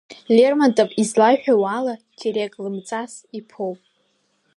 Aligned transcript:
Лермонтов 0.35 0.89
излаиҳәауа 1.01 1.69
ала 1.77 1.95
Терек 2.17 2.53
лымҵас 2.63 3.13
иԥоит. 3.39 3.83